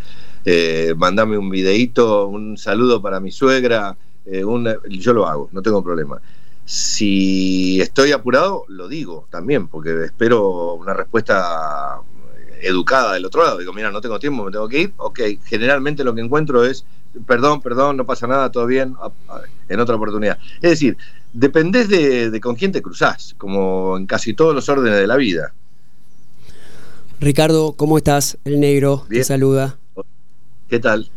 [0.44, 4.42] eh, mandame un videíto, un saludo para mi suegra, eh,
[4.90, 6.20] yo lo hago, no tengo problema.
[6.64, 12.00] Si estoy apurado, lo digo también, porque espero una respuesta
[12.60, 13.58] educada del otro lado.
[13.58, 14.92] Digo, mira, no tengo tiempo, me tengo que ir.
[14.96, 16.84] Ok, generalmente lo que encuentro es,
[17.26, 18.94] perdón, perdón, no pasa nada, todo bien,
[19.68, 20.38] en otra oportunidad.
[20.56, 20.96] Es decir,
[21.32, 25.52] dependés de, con quién te cruzás, como en casi todos los órdenes de la vida.
[27.20, 28.38] Ricardo, ¿cómo estás?
[28.44, 29.78] El negro te saluda.
[30.68, 31.10] ¿Qué tal?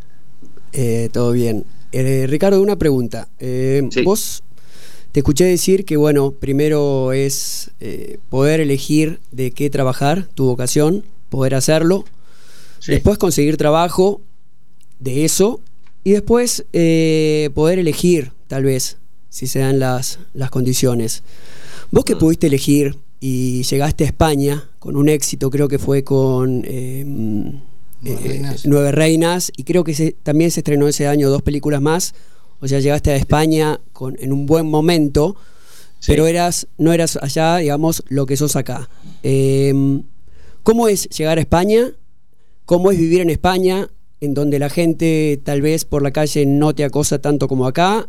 [0.72, 1.66] Eh, todo bien.
[1.92, 3.28] Eh, Ricardo, una pregunta.
[3.40, 4.44] Eh, vos
[5.12, 7.72] te escuché decir que, bueno, primero es
[8.30, 12.06] poder elegir de qué trabajar, tu vocación, poder hacerlo.
[12.88, 14.22] Después conseguir trabajo
[15.00, 15.62] de eso.
[16.04, 18.98] Y después poder elegir, tal vez,
[19.30, 21.24] si se dan las, las condiciones.
[21.92, 26.64] Vos que pudiste elegir y llegaste a España con un éxito, creo que fue con
[26.66, 27.04] eh,
[28.66, 29.52] Nueve, Reinas.
[29.56, 32.14] y creo que también se estrenó ese año dos películas más,
[32.62, 35.36] o sea, llegaste a España con, en un buen momento.
[36.08, 38.90] pero eras, no eras allá, digamos, lo que sos acá.
[40.64, 41.92] ¿Cómo es llegar a España?
[42.66, 43.88] ¿Cómo es vivir en España,
[44.22, 48.08] en donde la gente tal vez por la calle no te acosa tanto como acá?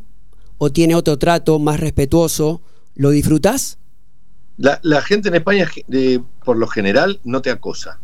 [0.59, 2.61] ¿O tiene otro trato más respetuoso?
[2.95, 3.79] ¿Lo disfrutas?
[4.59, 5.67] La, gente en España,
[6.45, 7.99] por lo general, no te acosa.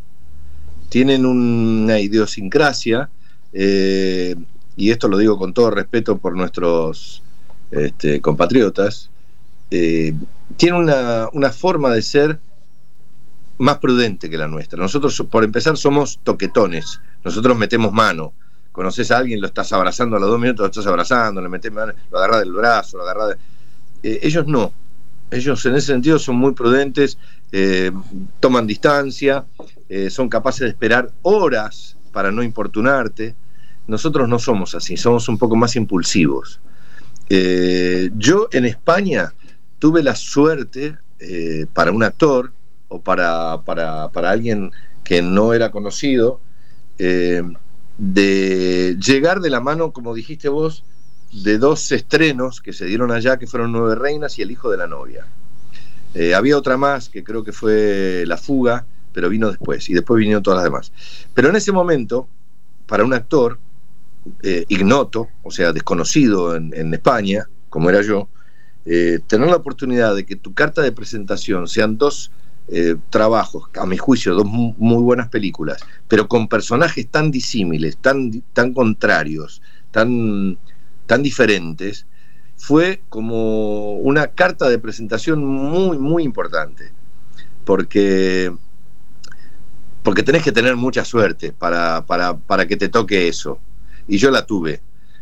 [0.88, 3.10] Tienen una idiosincrasia,
[3.52, 4.34] eh,
[4.74, 7.22] y esto lo digo con todo respeto por nuestros
[7.70, 9.10] este, compatriotas,
[9.70, 10.14] eh,
[10.56, 12.38] tiene una, forma de ser
[13.58, 14.78] más prudente que la nuestra.
[14.78, 17.00] Nosotros, por empezar, somos toquetones.
[17.24, 18.32] Nosotros metemos mano.
[18.72, 21.72] Conoces a alguien, lo estás abrazando a los dos minutos, lo estás abrazando, le metes
[21.72, 23.36] mano, lo agarras del brazo, lo agarras de...
[24.10, 24.72] Eh, ellos no.
[25.30, 27.18] Ellos en ese sentido son muy prudentes,
[27.52, 27.90] eh,
[28.38, 29.44] toman distancia,
[30.10, 33.34] son capaces de esperar horas para no importunarte.
[33.86, 36.60] Nosotros no somos así, somos un poco más impulsivos.
[37.28, 39.32] yo en España
[39.78, 42.52] tuve la suerte eh, para un actor
[42.88, 44.70] o para, para, alguien
[45.04, 46.40] que no era conocido,
[46.98, 47.42] eh,
[47.98, 50.84] de llegar de la mano, como dijiste vos,
[51.32, 54.76] de dos estrenos que se dieron allá, que fueron Nueve Reinas y El Hijo de
[54.76, 55.26] la Novia.
[56.14, 60.18] Eh, había otra más que creo que fue La Fuga, pero vino después, y después
[60.18, 60.92] vinieron todas las demás.
[61.34, 62.28] Pero en ese momento,
[62.86, 63.58] para un actor
[64.68, 68.28] ignoto, o sea, desconocido en España, como era yo,
[68.88, 72.30] eh, tener la oportunidad de que tu carta de presentación sean dos
[72.68, 78.42] eh, trabajos, a mi juicio, dos muy buenas películas, pero con personajes tan disímiles, tan,
[78.52, 80.58] tan contrarios, tan,
[81.06, 82.06] tan diferentes,
[82.56, 86.92] fue como una carta de presentación muy, muy importante.
[87.64, 88.54] Porque,
[90.02, 93.58] porque tenés que tener mucha suerte para, para, para que te toque eso.
[94.08, 94.80] Y yo la tuve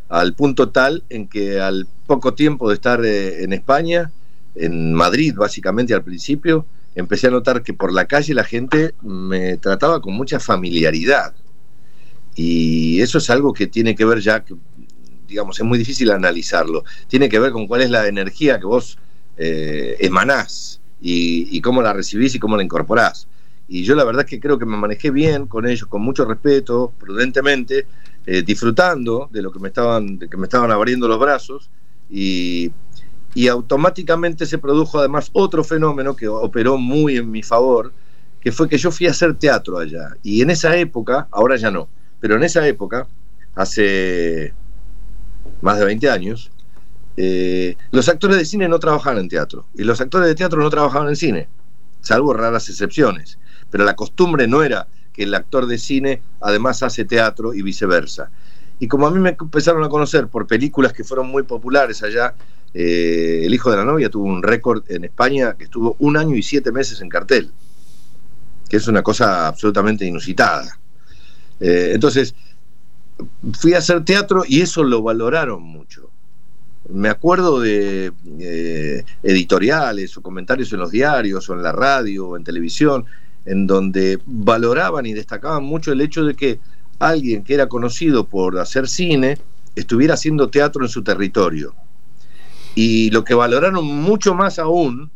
[0.09, 4.13] al punto tal en que al poco tiempo de estar eh, en España,
[4.55, 9.57] en Madrid básicamente al principio, empecé a notar que por la calle la gente me
[9.57, 11.35] trataba con mucha familiaridad.
[12.35, 14.45] Y eso es algo que tiene que ver ya,
[15.29, 16.85] digamos, es muy difícil analizarlo.
[17.09, 18.99] Tiene que ver con cuál es la energía que vos
[19.37, 23.29] eh, emanás y, y, cómo la recibís y cómo la incorporás.
[23.67, 26.25] Y yo la verdad es que creo que me manejé bien con ellos, con mucho
[26.25, 27.87] respeto, prudentemente,
[28.27, 31.71] eh, disfrutando de lo que me estaban, de que me estaban abriendo los brazos
[32.11, 32.71] y,
[33.49, 37.93] automáticamente se produjo además otro fenómeno que operó muy en mi favor,
[38.41, 40.17] que fue que yo fui a hacer teatro allá.
[40.23, 41.89] Y en esa época, ahora ya no,
[42.21, 43.07] pero en esa época,
[43.55, 44.55] hace
[45.61, 46.51] más de 20 años,
[47.17, 50.69] eh, los actores de cine no trabajaban en teatro y los actores de teatro no
[50.69, 51.49] trabajaban en cine,
[52.01, 53.39] salvo raras excepciones.
[53.71, 58.31] Pero la costumbre no era que el actor de cine además hace teatro y viceversa.
[58.79, 62.35] Y como a mí me empezaron a conocer por películas que fueron muy populares allá,
[62.75, 66.35] eh, El hijo de la novia tuvo un récord en España que estuvo un año
[66.35, 67.53] y siete meses en cartel,
[68.69, 70.77] que es una cosa absolutamente inusitada.
[71.61, 72.35] Eh, entonces,
[73.53, 76.11] fui a hacer teatro y eso lo valoraron mucho.
[76.89, 82.37] Me acuerdo de eh, editoriales o comentarios en los diarios o en la radio o
[82.37, 83.07] en televisión
[83.47, 86.59] en donde valoraban y destacaban mucho el hecho de que
[86.99, 89.39] alguien que era conocido por hacer cine
[89.75, 91.75] estuviera haciendo teatro en su territorio.
[92.75, 95.11] Y lo que valoraron mucho más aún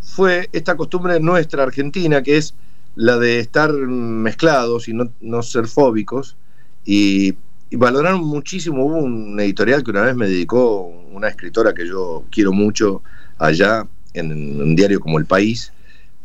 [0.00, 2.54] fue esta costumbre nuestra argentina, que es
[2.94, 6.36] la de estar mezclados y no, ser fóbicos.
[6.84, 7.34] Y,
[7.70, 8.84] y, valoraron muchísimo.
[8.84, 13.02] Hubo un editorial que una vez me dedicó una escritora que yo quiero mucho
[13.38, 15.72] allá en un diario como El País,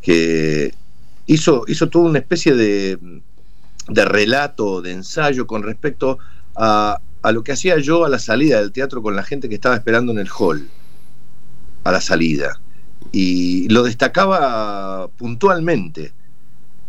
[0.02, 0.74] que
[1.26, 2.98] hizo, hizo toda una especie de,
[3.90, 6.20] de relato, de ensayo con respecto
[6.56, 9.56] a, a, lo que hacía yo a la salida del teatro con la gente que
[9.56, 10.68] estaba esperando en el hall,
[11.84, 12.60] a la salida.
[13.12, 16.14] Y lo destacaba puntualmente,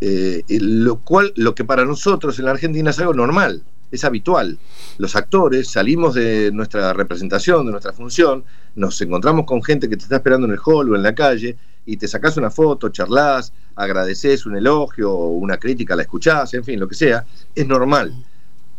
[0.00, 4.58] eh, lo cual, lo que para nosotros en la Argentina es algo normal, es habitual.
[4.98, 10.04] Los actores salimos de nuestra representación, de nuestra función, nos encontramos con gente que te
[10.04, 13.52] está esperando en el hall o en la calle y te sacás una foto, charlas,
[13.74, 17.24] agradeces un elogio o una crítica, la escuchás, en fin, lo que sea,
[17.54, 18.14] es normal.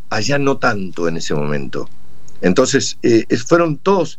[0.09, 1.89] Allá no tanto en ese momento.
[2.41, 4.17] Entonces, eh, fueron, todos,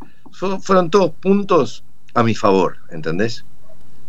[0.60, 3.44] fueron todos puntos a mi favor, ¿entendés?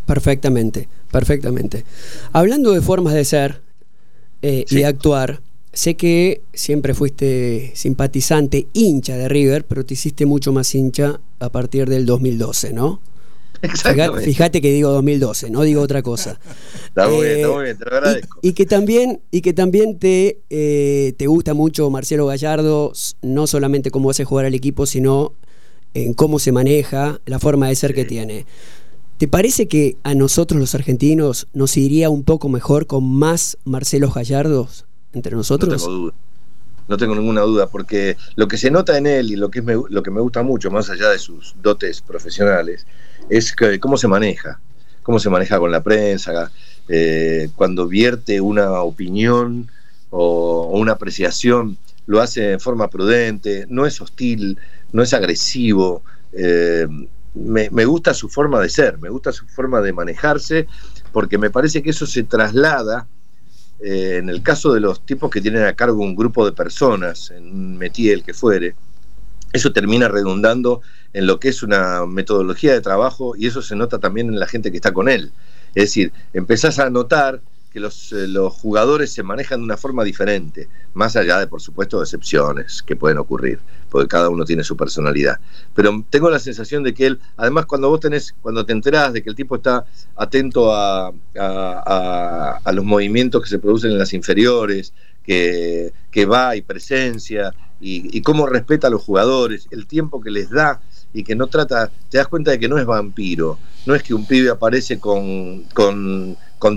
[0.05, 1.85] Perfectamente, perfectamente.
[2.31, 3.61] Hablando de formas de ser
[4.41, 5.41] eh, y de actuar,
[5.73, 11.49] sé que siempre fuiste simpatizante, hincha de River, pero te hiciste mucho más hincha a
[11.49, 13.01] partir del 2012, ¿no?
[14.23, 16.39] Fíjate, que digo 2012, no digo otra cosa.
[16.85, 18.39] está muy bien, está muy bien, te lo agradezco.
[18.41, 23.89] Y, que también, y que también te, eh, te gusta mucho Marcelo Gallardo, no solamente
[23.89, 25.33] cómo hace jugar al equipo, sino
[25.93, 28.45] en cómo se maneja, la forma de ser que tiene.
[29.17, 34.11] ¿Te parece que a nosotros los argentinos nos iría un poco mejor con más Marcelo
[34.11, 35.69] Gallardos entre nosotros?
[35.69, 36.13] No tengo duda.
[36.87, 39.65] No tengo ninguna duda, porque lo que se nota en él y lo que, es
[39.65, 42.85] lo que me gusta mucho, más allá de sus dotes profesionales,
[43.29, 44.59] es que, cómo se maneja,
[45.01, 46.51] cómo se maneja con la prensa,
[46.89, 49.69] eh, cuando vierte una opinión
[50.09, 54.57] o, una apreciación, lo hace de forma prudente, no es hostil,
[54.91, 56.03] no es agresivo.
[56.33, 56.85] Eh,
[57.33, 60.67] me, gusta su forma de ser, me gusta su forma de manejarse,
[61.11, 63.07] porque me parece que eso se traslada
[63.83, 67.31] eh, en el caso de los tipos que tienen a cargo un grupo de personas,
[67.31, 68.75] en un el que fuere,
[69.51, 73.99] eso termina redundando en lo que es una metodología de trabajo y eso se nota
[73.99, 75.31] también en la gente que está con él.
[75.75, 77.41] Es decir, empezás a notar
[77.73, 81.59] que los, eh, los, jugadores se manejan de una forma diferente, más allá de, por
[81.59, 83.59] supuesto, excepciones que pueden ocurrir,
[83.89, 85.39] porque cada uno tiene su personalidad.
[85.73, 89.23] Pero tengo la sensación de que él, además, cuando vos tenés, cuando te enterás de
[89.23, 94.93] que el tipo está atento a, a, los movimientos que se producen en las inferiores,
[95.23, 100.49] que, que va y presencia, y, cómo respeta a los jugadores, el tiempo que les
[100.49, 100.81] da
[101.13, 104.13] y que no trata, te das cuenta de que no es vampiro, no es que
[104.13, 105.65] un pibe aparece con,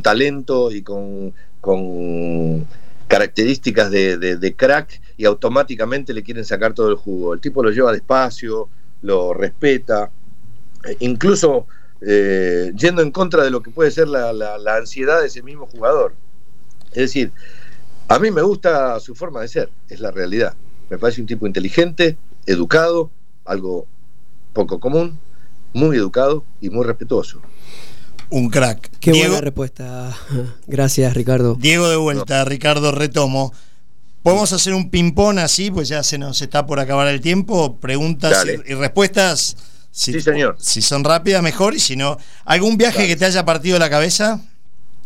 [0.02, 2.66] talento y con, con
[3.08, 7.34] características de, crack y automáticamente le quieren sacar todo el jugo.
[7.34, 8.68] El tipo lo lleva despacio,
[9.02, 10.10] lo respeta,
[10.84, 11.66] e incluso
[12.00, 15.66] eh, yendo en contra de lo que puede ser la, la ansiedad de ese mismo
[15.66, 16.14] jugador.
[16.90, 17.32] Es decir,
[18.08, 20.54] a mí me gusta su forma de ser, es la realidad.
[20.90, 23.10] Me parece un tipo inteligente, educado,
[23.44, 23.86] algo
[24.52, 25.18] poco común,
[25.72, 27.40] muy educado y muy respetuoso.
[28.30, 28.90] Un crack.
[28.98, 30.16] Qué buena respuesta.
[30.66, 31.54] Gracias, Ricardo.
[31.54, 33.52] Diego de vuelta, Ricardo retomo.
[34.22, 35.70] ¿Podemos hacer un ping-pong así?
[35.70, 37.76] Pues ya se nos está por acabar el tiempo.
[37.76, 39.56] Preguntas y, respuestas.
[39.92, 40.56] Si, sí, señor.
[40.58, 41.74] Si son rápidas, mejor.
[41.74, 44.40] Y si no, ¿algún viaje que te haya partido la cabeza?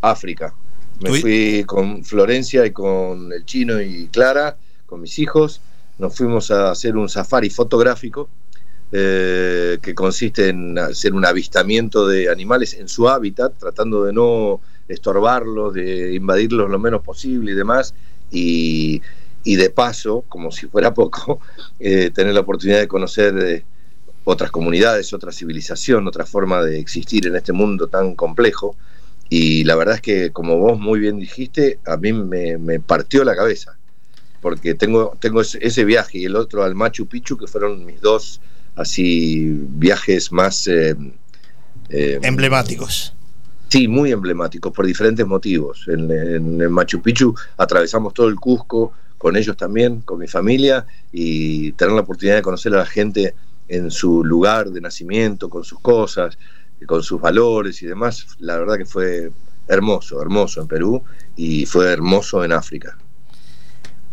[0.01, 0.55] África.
[1.01, 4.57] Me fui con Florencia y con el chino y Clara,
[4.87, 5.61] con mis hijos.
[5.99, 8.29] Nos fuimos a hacer un safari fotográfico
[8.93, 14.61] eh, que consiste en hacer un avistamiento de animales en su hábitat, tratando de no
[14.89, 17.95] estorbarlos, de invadirlos lo menos posible y demás,
[18.33, 19.01] y,
[19.45, 21.41] de paso, como si fuera poco,
[21.79, 23.65] eh, tener la oportunidad de conocer eh,
[24.25, 28.75] otras comunidades, otra civilización, otra forma de existir en este mundo tan complejo.
[29.29, 33.23] Y la verdad es que, como vos muy bien dijiste, a mí me, me partió
[33.23, 33.79] la cabeza,
[34.41, 38.41] porque tengo, tengo ese viaje y el otro al Machu Picchu, que fueron mis dos
[38.77, 40.67] así viajes más...
[40.67, 40.97] Eh,
[41.89, 43.15] eh, emblemáticos.
[43.69, 45.87] Sí, muy emblemáticos, por diferentes motivos.
[45.89, 51.73] En, en, Machu Picchu atravesamos todo el Cusco, con ellos también, con mi familia, y
[51.73, 53.35] tener la oportunidad de conocer a la gente
[53.69, 56.37] en su lugar de nacimiento, con sus cosas,
[56.87, 59.31] con sus valores y demás, la verdad que fue
[59.69, 61.05] hermoso, hermoso en Perú
[61.37, 62.97] y fue hermoso en África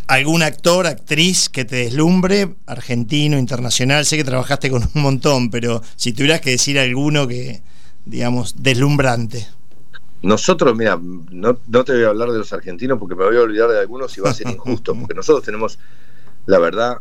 [0.07, 5.81] algún actor, actriz que te deslumbre, argentino, internacional, sé que trabajaste con un montón, pero
[5.95, 7.61] si tuvieras que decir alguno que,
[8.05, 9.47] digamos, deslumbrante.
[10.21, 13.69] Nosotros, mira, no, te voy a hablar de los argentinos porque me voy a olvidar
[13.69, 15.77] de algunos y va a ser injusto, porque nosotros tenemos,
[16.45, 16.97] la verdad,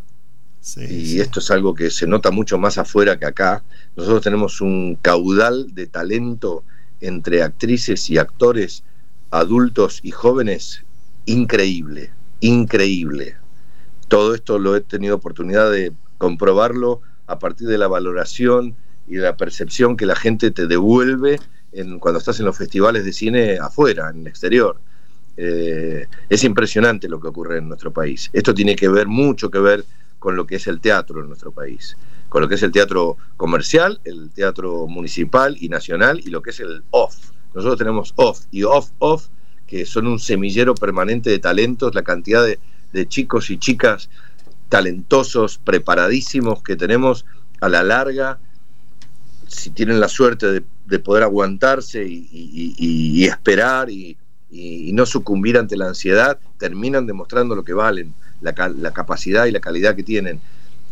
[0.75, 3.63] y esto es algo que se nota mucho más afuera que acá,
[3.95, 6.63] nosotros tenemos un caudal de talento
[6.99, 8.83] entre actrices y actores
[9.31, 10.83] adultos y jóvenes
[11.25, 13.35] increíble increíble.
[14.07, 18.75] Todo esto lo he tenido oportunidad de comprobarlo a partir de la valoración
[19.07, 21.39] y la percepción que la gente te devuelve
[21.99, 24.79] cuando estás en los festivales de cine afuera, en el exterior.
[25.35, 28.29] Eh, es impresionante lo que ocurre en nuestro país.
[28.33, 29.85] Esto tiene que ver mucho que ver
[30.19, 31.95] con lo que es el teatro en nuestro país,
[32.29, 36.49] con lo que es el teatro comercial, el teatro municipal y nacional y lo que
[36.49, 37.31] es el off.
[37.53, 39.27] Nosotros tenemos off y off, off
[39.67, 42.57] que son un semillero permanente de talentos, la cantidad de,
[43.07, 44.09] chicos y chicas
[44.69, 47.25] talentosos, preparadísimos que tenemos
[47.61, 48.39] a la larga,
[49.47, 50.47] si tienen la suerte
[50.87, 54.17] de, poder aguantarse y, esperar y,
[54.93, 58.53] no sucumbir ante la ansiedad, terminan demostrando lo que valen, la,
[58.93, 60.41] capacidad y la calidad que tienen.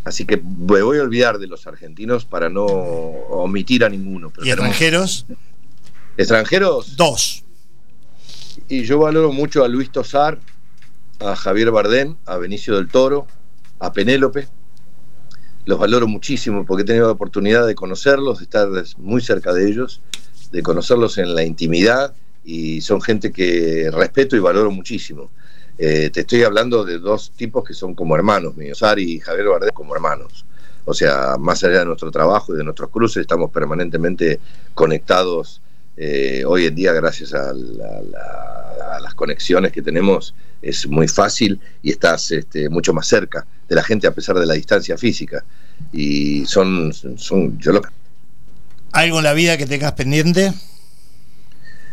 [0.04, 4.32] Así que me voy a olvidar de los argentinos para no omitir a ninguno.
[4.44, 5.26] ¿Y extranjeros?
[6.18, 6.96] ¿Extranjeros?
[6.96, 7.45] Dos
[8.68, 10.40] y yo valoro mucho a Luis Tosar,
[11.20, 13.28] a Javier Bardén, a Benicio del Toro,
[13.80, 14.48] a Penélope.
[15.66, 19.68] Los valoro muchísimo porque he tenido la oportunidad de conocerlos, de estar muy cerca de
[19.68, 20.02] ellos,
[20.52, 22.14] de conocerlos en la intimidad
[22.44, 25.32] y son gente que respeto y valoro muchísimo.
[25.78, 29.48] Eh, te estoy hablando de dos tipos que son como hermanos míos, Tosar y Javier
[29.48, 30.46] Bardén como hermanos,
[30.86, 34.40] O sea, más allá de nuestro trabajo y de nuestros cruces, estamos permanentemente
[34.74, 35.62] conectados
[35.98, 37.54] eh, hoy en día, gracias a,
[39.02, 43.84] las conexiones que tenemos, es muy fácil y estás este, mucho más cerca de la
[43.84, 45.44] gente a pesar de la distancia física.
[45.92, 47.82] Y son, son yo lo...
[48.92, 50.54] ¿Algo en la vida que tengas pendiente?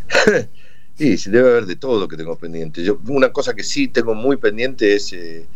[0.98, 2.82] sí, sí, debe haber de todo que tengo pendiente.
[2.82, 5.46] Yo, una cosa que sí tengo muy pendiente es eh,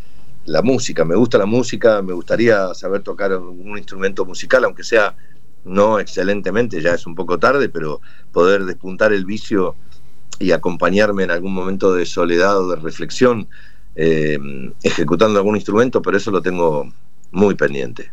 [0.44, 1.04] la música.
[1.04, 5.14] Me gusta la música, me gustaría saber tocar un instrumento musical, aunque sea
[5.66, 8.00] no excelentemente, ya es un poco tarde, pero
[8.32, 9.74] poder despuntar el vicio
[10.38, 13.48] y acompañarme en algún momento de soledad o de reflexión
[13.94, 14.38] eh,
[14.82, 16.90] ejecutando algún instrumento, pero eso lo tengo
[17.32, 18.10] muy pendiente.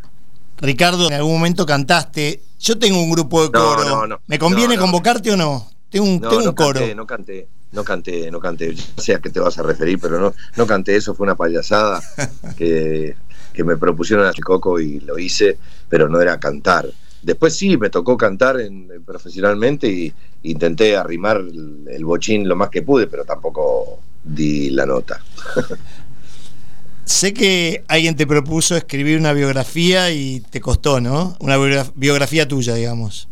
[0.58, 2.42] Ricardo, en algún momento cantaste.
[2.58, 4.20] Yo tengo un grupo de coro.
[4.26, 5.68] ¿Me conviene convocarte o no?
[5.90, 6.80] Tengo un, tengo un coro.
[6.94, 8.74] no canté, no canté, no canté.
[8.74, 10.96] No sé a qué te vas a referir, pero no, no canté.
[10.96, 12.02] Eso fue una payasada
[12.56, 13.14] que,
[13.52, 16.88] que me propusieron a Coco y lo hice, pero no era cantar.
[17.24, 20.12] Después sí, me tocó cantar en, profesionalmente y
[20.42, 25.22] intenté arrimar el, bochín lo más que pude, pero tampoco di la nota.
[27.04, 31.36] sé que alguien te propuso escribir una biografía y te costó, ¿no?
[31.40, 31.56] Una
[31.94, 33.28] biografía tuya, digamos.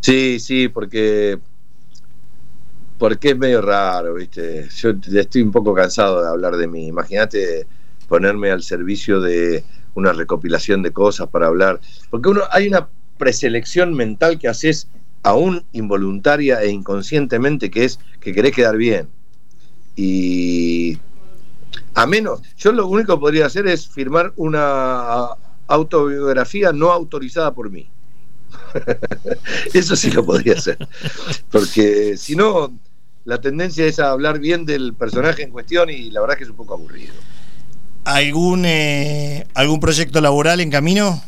[0.00, 1.38] Sí, sí, porque
[2.98, 4.68] porque es medio raro, ¿viste?
[4.74, 6.86] Yo estoy un poco cansado de hablar de mí.
[6.86, 7.66] Imagínate
[8.08, 9.64] ponerme al servicio de
[9.94, 11.80] una recopilación de cosas para hablar,
[12.10, 12.88] porque uno hay una
[13.18, 14.88] preselección mental que haces
[15.22, 19.08] aún involuntaria e inconscientemente, que es que querés quedar bien.
[19.96, 20.98] Y
[21.94, 25.28] a menos, yo lo único que podría hacer es firmar una
[25.66, 27.88] autobiografía no autorizada por mí.
[29.74, 30.78] Eso sí lo podría hacer.
[31.50, 32.72] Porque si no,
[33.24, 36.50] la tendencia es a hablar bien del personaje en cuestión y la verdad que es
[36.50, 37.14] un poco aburrido.
[38.04, 41.20] ¿Algún, eh, ¿algún proyecto laboral en camino?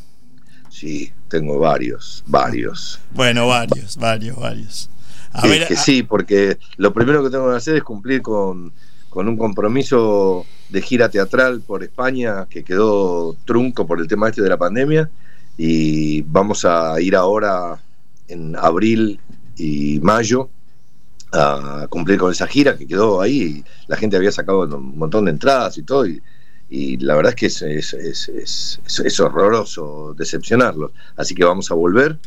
[0.78, 3.00] Sí, tengo varios, varios.
[3.12, 4.88] Bueno, varios, varios, varios.
[5.32, 8.72] A ver, que sí, porque lo primero que tengo que hacer es cumplir con,
[9.12, 14.50] un compromiso de gira teatral por España que quedó trunco por el tema este de
[14.50, 15.10] la pandemia
[15.56, 17.80] y vamos a ir ahora
[18.28, 19.18] en abril
[19.56, 20.48] y mayo
[21.32, 23.64] a cumplir con esa gira que quedó ahí.
[23.88, 26.22] La gente había sacado un montón de entradas y todo y
[26.70, 30.92] y la verdad es que es, es, es, es horroroso decepcionarlos.
[31.16, 32.18] Así que vamos a volver.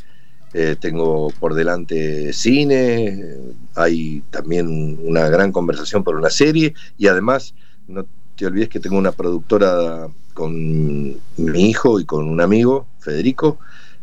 [0.53, 3.37] Eh, tengo por delante cine,
[3.75, 7.53] hay también una gran conversación por una serie y además
[7.87, 13.59] no te olvides que tengo una productora con mi hijo y con un amigo, Federico,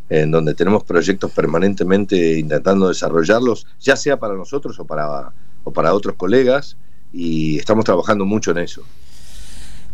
[0.09, 5.31] en donde tenemos proyectos permanentemente intentando desarrollarlos, ya sea para nosotros o para,
[5.63, 6.77] o para otros colegas,
[7.13, 8.83] y estamos trabajando mucho en eso.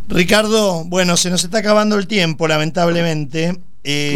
[0.08, 3.58] Ricardo, bueno, se nos está acabando el tiempo, lamentablemente.
[3.84, 4.14] Eh,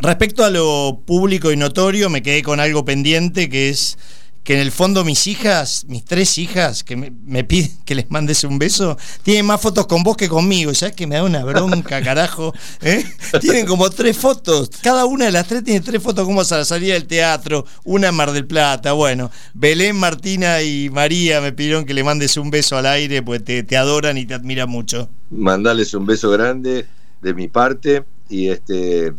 [0.00, 3.98] respecto a lo público y notorio, me quedé con algo pendiente que es
[4.46, 8.44] que en el fondo mis hijas, mis tres hijas, que me, piden que les mandes
[8.44, 10.72] un beso, tienen más fotos con vos que conmigo.
[10.72, 12.54] ¿Sabes que me da una bronca, carajo?
[12.80, 13.04] ¿Eh?
[13.40, 14.70] Tienen como tres fotos.
[14.82, 17.66] Cada una de las tres tiene tres fotos como a salida del teatro.
[17.82, 18.92] Una en Mar del Plata.
[18.92, 23.44] Bueno, Belén, Martina y María me pidieron que le mandes un beso al aire, pues
[23.44, 25.08] te, te adoran y te admiran mucho.
[25.28, 26.86] Mandales un beso grande
[27.20, 29.12] de mi parte y este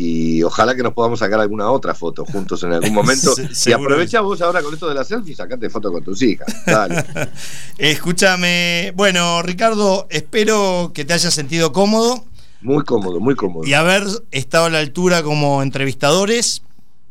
[0.00, 3.34] y ojalá que nos podamos sacar alguna otra foto juntos en algún momento.
[3.66, 6.46] y aprovecha vos ahora con esto de la selfie, sacate foto con tus hijas.
[6.64, 7.04] Dale.
[7.78, 12.24] Escúchame, bueno, Ricardo, espero que te hayas sentido cómodo.
[12.60, 13.66] Muy cómodo, muy cómodo.
[13.66, 16.62] Y haber estado a la altura como entrevistadores.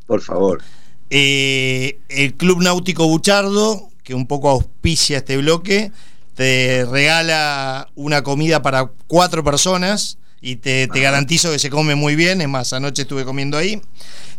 [0.06, 0.62] Por favor.
[1.10, 5.92] Eh, el Club Náutico Buchardo, que un poco auspicia este bloque,
[6.36, 12.42] te regala una comida para cuatro personas y te, garantizo que se come muy bien.
[12.42, 13.82] Es más, anoche estuve comiendo ahí.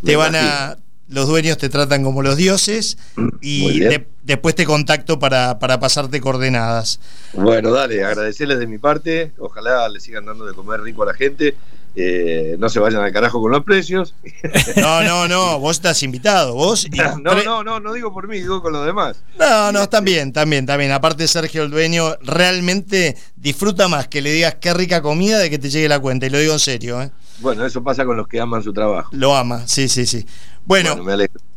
[0.04, 0.78] te van a.
[1.10, 2.98] Los dueños te tratan como los dioses
[3.40, 3.80] y
[4.24, 7.00] después te contacto para, para pasarte coordenadas.
[7.32, 9.32] Bueno, dale, agradecerles de mi parte.
[9.38, 11.54] Ojalá le sigan dando de comer rico a la gente
[12.00, 14.14] eh, no se vayan al carajo con los precios.
[14.76, 16.86] No, no, no, vos estás invitado, vos.
[17.22, 19.22] no, no, no, no digo por mí, digo con los demás.
[19.38, 20.92] No, no, también, también, también.
[20.92, 25.58] Aparte, Sergio, el dueño, realmente disfruta más que le digas qué rica comida de que
[25.58, 27.02] te llegue la cuenta, y lo digo en serio.
[27.02, 27.10] ¿eh?
[27.40, 29.10] Bueno, eso pasa con los que aman su trabajo.
[29.12, 30.24] Lo ama, sí, sí, sí.
[30.64, 31.12] Bueno, me,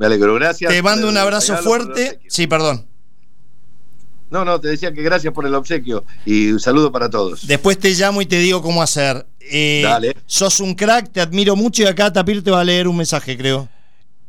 [0.06, 0.72] alegro, gracias.
[0.72, 2.20] Te mando un abrazo fuerte.
[2.28, 2.86] Sí, perdón.
[4.32, 7.46] No, no, te decía que gracias por el obsequio y un saludo para todos.
[7.46, 9.26] Después te llamo y te digo cómo hacer.
[9.42, 10.16] Eh, Dale.
[10.26, 13.38] Sos un crack, te admiro mucho y acá Tapir te va a leer un mensaje,
[13.38, 13.68] creo.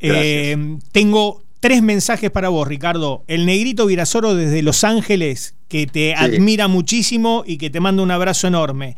[0.00, 3.22] Eh, tengo tres mensajes para vos, Ricardo.
[3.28, 8.10] El negrito Virasoro desde Los Ángeles, que te admira muchísimo y que te manda un
[8.10, 8.96] abrazo enorme.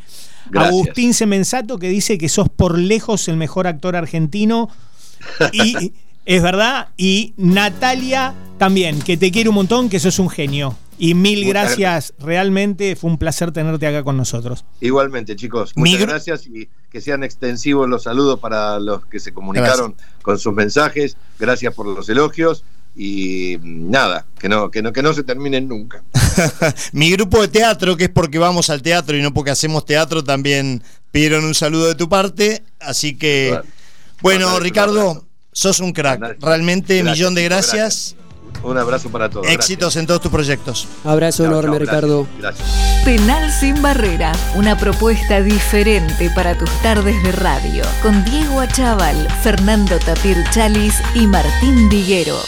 [0.55, 4.69] Agustín Semensato, que dice que sos por lejos el mejor actor argentino.
[5.53, 5.93] Y
[6.25, 6.89] es verdad.
[6.97, 10.75] Y Natalia también, que te quiere un montón, que sos un genio.
[10.97, 14.65] Y mil gracias, realmente fue un placer tenerte acá con nosotros.
[14.79, 19.95] Igualmente, chicos, muchas gracias y que sean extensivos los saludos para los que se comunicaron
[20.21, 21.17] con sus mensajes.
[21.37, 22.63] Gracias por los elogios
[22.95, 26.01] y nada, que no, que no, que no se terminen nunca.
[26.93, 30.23] Mi grupo de teatro, que es porque vamos al teatro y no porque hacemos teatro,
[30.23, 30.81] también
[31.11, 32.63] pidieron un saludo de tu parte.
[32.79, 33.59] Así que,
[34.21, 36.37] bueno, Ricardo, sos un crack.
[36.39, 38.15] Realmente, millón de gracias.
[38.65, 39.47] Un abrazo para todos.
[39.47, 40.87] Éxitos en todos tus proyectos.
[41.03, 42.27] Abrazo enorme, Ricardo.
[42.39, 42.67] Gracias.
[43.05, 49.99] Penal sin barrera, una propuesta diferente para tus tardes de radio, con Diego Achával, Fernando
[49.99, 52.39] Tapir Chalis y Martín Diguero.